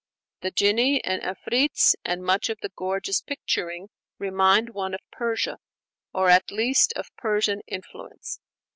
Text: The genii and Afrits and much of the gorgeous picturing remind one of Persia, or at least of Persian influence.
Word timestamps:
The 0.41 0.49
genii 0.49 1.03
and 1.03 1.21
Afrits 1.21 1.93
and 2.03 2.23
much 2.23 2.49
of 2.49 2.57
the 2.63 2.71
gorgeous 2.75 3.21
picturing 3.21 3.89
remind 4.17 4.71
one 4.71 4.95
of 4.95 5.01
Persia, 5.11 5.59
or 6.11 6.27
at 6.31 6.49
least 6.49 6.91
of 6.95 7.15
Persian 7.17 7.61
influence. 7.67 8.39